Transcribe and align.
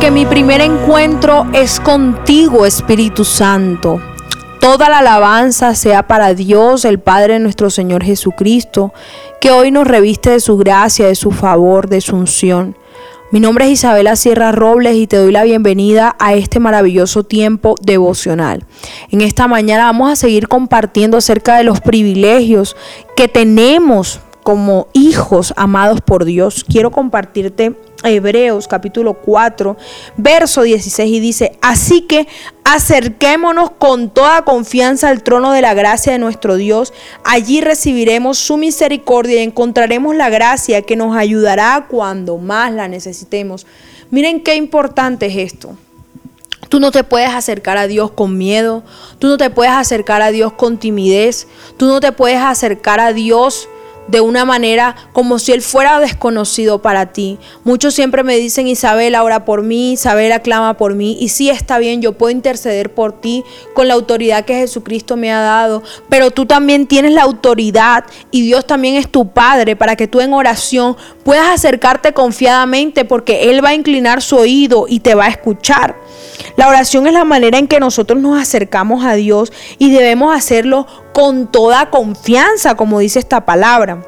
porque 0.00 0.12
mi 0.12 0.24
primer 0.24 0.62
encuentro 0.62 1.46
es 1.52 1.78
contigo, 1.78 2.64
Espíritu 2.64 3.22
Santo. 3.22 4.00
Toda 4.58 4.88
la 4.88 5.00
alabanza 5.00 5.74
sea 5.74 6.06
para 6.06 6.32
Dios, 6.32 6.86
el 6.86 7.00
Padre 7.00 7.34
de 7.34 7.40
nuestro 7.40 7.68
Señor 7.68 8.02
Jesucristo, 8.02 8.94
que 9.42 9.50
hoy 9.50 9.70
nos 9.70 9.86
reviste 9.86 10.30
de 10.30 10.40
su 10.40 10.56
gracia, 10.56 11.06
de 11.06 11.14
su 11.14 11.32
favor, 11.32 11.90
de 11.90 12.00
su 12.00 12.16
unción. 12.16 12.78
Mi 13.30 13.40
nombre 13.40 13.66
es 13.66 13.72
Isabela 13.72 14.16
Sierra 14.16 14.52
Robles 14.52 14.96
y 14.96 15.06
te 15.06 15.18
doy 15.18 15.32
la 15.32 15.44
bienvenida 15.44 16.16
a 16.18 16.32
este 16.32 16.60
maravilloso 16.60 17.24
tiempo 17.24 17.74
devocional. 17.82 18.64
En 19.10 19.20
esta 19.20 19.48
mañana 19.48 19.84
vamos 19.84 20.10
a 20.10 20.16
seguir 20.16 20.48
compartiendo 20.48 21.18
acerca 21.18 21.58
de 21.58 21.64
los 21.64 21.82
privilegios 21.82 22.74
que 23.16 23.28
tenemos 23.28 24.20
como 24.42 24.88
hijos 24.92 25.52
amados 25.56 26.00
por 26.00 26.24
Dios. 26.24 26.64
Quiero 26.64 26.90
compartirte 26.90 27.74
Hebreos 28.02 28.66
capítulo 28.66 29.14
4, 29.14 29.76
verso 30.16 30.62
16 30.62 31.12
y 31.12 31.20
dice, 31.20 31.58
así 31.60 32.02
que 32.02 32.26
acerquémonos 32.64 33.70
con 33.72 34.10
toda 34.10 34.42
confianza 34.42 35.08
al 35.08 35.22
trono 35.22 35.52
de 35.52 35.62
la 35.62 35.74
gracia 35.74 36.12
de 36.12 36.18
nuestro 36.18 36.56
Dios, 36.56 36.92
allí 37.24 37.60
recibiremos 37.60 38.38
su 38.38 38.56
misericordia 38.56 39.40
y 39.40 39.44
encontraremos 39.44 40.16
la 40.16 40.30
gracia 40.30 40.82
que 40.82 40.96
nos 40.96 41.16
ayudará 41.16 41.86
cuando 41.90 42.38
más 42.38 42.72
la 42.72 42.88
necesitemos. 42.88 43.66
Miren 44.10 44.42
qué 44.42 44.54
importante 44.54 45.26
es 45.26 45.36
esto. 45.36 45.76
Tú 46.68 46.78
no 46.78 46.92
te 46.92 47.02
puedes 47.02 47.30
acercar 47.30 47.76
a 47.78 47.88
Dios 47.88 48.12
con 48.12 48.38
miedo, 48.38 48.84
tú 49.18 49.26
no 49.26 49.36
te 49.36 49.50
puedes 49.50 49.72
acercar 49.72 50.22
a 50.22 50.30
Dios 50.30 50.52
con 50.52 50.78
timidez, 50.78 51.48
tú 51.76 51.86
no 51.86 51.98
te 51.98 52.12
puedes 52.12 52.38
acercar 52.38 53.00
a 53.00 53.12
Dios 53.12 53.68
de 54.08 54.20
una 54.20 54.44
manera 54.44 54.96
como 55.12 55.38
si 55.38 55.52
Él 55.52 55.62
fuera 55.62 56.00
desconocido 56.00 56.82
para 56.82 57.06
ti. 57.12 57.38
Muchos 57.64 57.94
siempre 57.94 58.22
me 58.22 58.36
dicen, 58.36 58.66
Isabel, 58.66 59.14
ora 59.16 59.44
por 59.44 59.62
mí, 59.62 59.92
Isabel, 59.92 60.32
clama 60.42 60.76
por 60.76 60.94
mí. 60.94 61.16
Y 61.20 61.28
sí 61.28 61.50
está 61.50 61.78
bien, 61.78 62.02
yo 62.02 62.12
puedo 62.12 62.30
interceder 62.30 62.92
por 62.94 63.20
ti 63.20 63.44
con 63.74 63.88
la 63.88 63.94
autoridad 63.94 64.44
que 64.44 64.54
Jesucristo 64.54 65.16
me 65.16 65.32
ha 65.32 65.40
dado. 65.40 65.82
Pero 66.08 66.30
tú 66.30 66.46
también 66.46 66.86
tienes 66.86 67.12
la 67.12 67.22
autoridad 67.22 68.04
y 68.30 68.42
Dios 68.42 68.66
también 68.66 68.96
es 68.96 69.10
tu 69.10 69.28
Padre 69.28 69.76
para 69.76 69.96
que 69.96 70.08
tú 70.08 70.20
en 70.20 70.32
oración 70.32 70.96
puedas 71.24 71.48
acercarte 71.48 72.12
confiadamente 72.12 73.04
porque 73.04 73.50
Él 73.50 73.64
va 73.64 73.70
a 73.70 73.74
inclinar 73.74 74.22
su 74.22 74.36
oído 74.36 74.86
y 74.88 75.00
te 75.00 75.14
va 75.14 75.26
a 75.26 75.28
escuchar. 75.28 75.96
La 76.56 76.68
oración 76.68 77.06
es 77.06 77.12
la 77.12 77.24
manera 77.24 77.58
en 77.58 77.68
que 77.68 77.80
nosotros 77.80 78.20
nos 78.20 78.40
acercamos 78.40 79.04
a 79.04 79.14
Dios 79.14 79.52
y 79.78 79.90
debemos 79.90 80.34
hacerlo 80.36 80.86
con 81.20 81.48
toda 81.48 81.90
confianza, 81.90 82.76
como 82.76 82.98
dice 82.98 83.18
esta 83.18 83.44
palabra. 83.44 84.02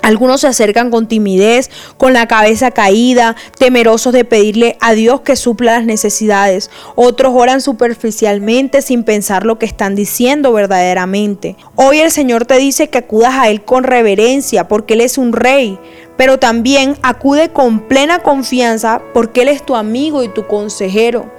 Algunos 0.00 0.40
se 0.40 0.46
acercan 0.46 0.90
con 0.90 1.06
timidez, 1.06 1.68
con 1.98 2.14
la 2.14 2.28
cabeza 2.28 2.70
caída, 2.70 3.36
temerosos 3.58 4.14
de 4.14 4.24
pedirle 4.24 4.78
a 4.80 4.94
Dios 4.94 5.20
que 5.20 5.36
supla 5.36 5.72
las 5.72 5.84
necesidades. 5.84 6.70
Otros 6.94 7.34
oran 7.36 7.60
superficialmente 7.60 8.80
sin 8.80 9.04
pensar 9.04 9.44
lo 9.44 9.58
que 9.58 9.66
están 9.66 9.94
diciendo 9.94 10.54
verdaderamente. 10.54 11.56
Hoy 11.74 11.98
el 11.98 12.10
Señor 12.10 12.46
te 12.46 12.56
dice 12.56 12.88
que 12.88 12.96
acudas 12.96 13.34
a 13.34 13.50
Él 13.50 13.62
con 13.62 13.84
reverencia 13.84 14.66
porque 14.66 14.94
Él 14.94 15.02
es 15.02 15.18
un 15.18 15.34
rey, 15.34 15.78
pero 16.16 16.38
también 16.38 16.96
acude 17.02 17.50
con 17.50 17.80
plena 17.80 18.20
confianza 18.20 19.02
porque 19.12 19.42
Él 19.42 19.48
es 19.48 19.66
tu 19.66 19.76
amigo 19.76 20.22
y 20.22 20.28
tu 20.28 20.46
consejero. 20.46 21.30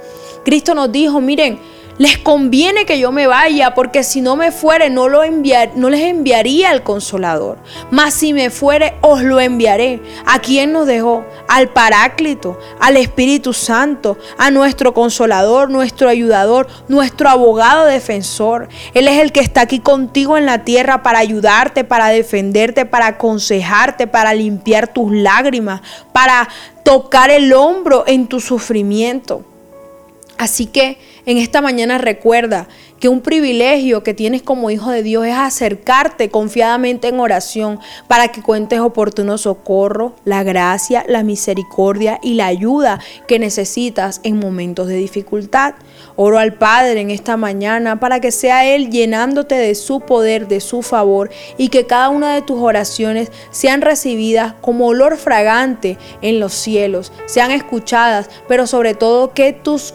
Cristo 0.44 0.76
nos 0.76 0.92
dijo, 0.92 1.20
miren, 1.20 1.58
les 2.02 2.18
conviene 2.18 2.84
que 2.84 2.98
yo 2.98 3.12
me 3.12 3.28
vaya, 3.28 3.74
porque 3.74 4.02
si 4.02 4.22
no 4.22 4.34
me 4.34 4.50
fuere, 4.50 4.90
no, 4.90 5.08
lo 5.08 5.22
enviar, 5.22 5.70
no 5.76 5.88
les 5.88 6.00
enviaría 6.00 6.70
al 6.70 6.82
consolador. 6.82 7.58
Mas 7.92 8.14
si 8.14 8.32
me 8.32 8.50
fuere, 8.50 8.94
os 9.02 9.22
lo 9.22 9.38
enviaré. 9.38 10.02
¿A 10.26 10.40
quién 10.40 10.72
nos 10.72 10.88
dejó? 10.88 11.24
Al 11.46 11.68
Paráclito, 11.68 12.58
al 12.80 12.96
Espíritu 12.96 13.52
Santo, 13.52 14.18
a 14.36 14.50
nuestro 14.50 14.94
consolador, 14.94 15.70
nuestro 15.70 16.08
ayudador, 16.08 16.66
nuestro 16.88 17.28
abogado 17.28 17.84
defensor. 17.84 18.68
Él 18.94 19.06
es 19.06 19.20
el 19.20 19.30
que 19.30 19.38
está 19.38 19.60
aquí 19.60 19.78
contigo 19.78 20.36
en 20.36 20.44
la 20.44 20.64
tierra 20.64 21.04
para 21.04 21.20
ayudarte, 21.20 21.84
para 21.84 22.08
defenderte, 22.08 22.84
para 22.84 23.06
aconsejarte, 23.06 24.08
para 24.08 24.34
limpiar 24.34 24.88
tus 24.88 25.12
lágrimas, 25.12 25.82
para 26.12 26.48
tocar 26.82 27.30
el 27.30 27.52
hombro 27.52 28.02
en 28.08 28.26
tu 28.26 28.40
sufrimiento. 28.40 29.44
Así 30.38 30.66
que 30.66 30.98
en 31.24 31.38
esta 31.38 31.60
mañana 31.60 31.98
recuerda 31.98 32.66
que 32.98 33.08
un 33.08 33.20
privilegio 33.20 34.02
que 34.02 34.14
tienes 34.14 34.42
como 34.42 34.70
hijo 34.70 34.90
de 34.90 35.02
Dios 35.02 35.26
es 35.26 35.34
acercarte 35.34 36.30
confiadamente 36.30 37.08
en 37.08 37.18
oración 37.18 37.80
para 38.06 38.28
que 38.28 38.42
cuentes 38.42 38.78
oportuno 38.78 39.38
socorro, 39.38 40.14
la 40.24 40.44
gracia, 40.44 41.04
la 41.08 41.22
misericordia 41.22 42.20
y 42.22 42.34
la 42.34 42.46
ayuda 42.46 43.00
que 43.26 43.38
necesitas 43.38 44.20
en 44.22 44.38
momentos 44.38 44.86
de 44.86 44.94
dificultad. 44.96 45.74
Oro 46.14 46.38
al 46.38 46.54
Padre 46.54 47.00
en 47.00 47.10
esta 47.10 47.36
mañana 47.36 47.98
para 47.98 48.20
que 48.20 48.30
sea 48.30 48.66
Él 48.66 48.90
llenándote 48.90 49.56
de 49.56 49.74
su 49.74 50.00
poder, 50.00 50.46
de 50.46 50.60
su 50.60 50.82
favor 50.82 51.30
y 51.56 51.68
que 51.68 51.86
cada 51.86 52.08
una 52.08 52.34
de 52.34 52.42
tus 52.42 52.60
oraciones 52.60 53.32
sean 53.50 53.80
recibidas 53.80 54.54
como 54.60 54.86
olor 54.86 55.16
fragante 55.16 55.98
en 56.20 56.38
los 56.38 56.52
cielos, 56.52 57.12
sean 57.26 57.50
escuchadas, 57.50 58.30
pero 58.46 58.66
sobre 58.66 58.94
todo 58.94 59.34
que 59.34 59.52
tus 59.52 59.94